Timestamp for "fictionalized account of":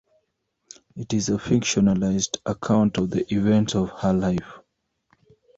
1.37-3.11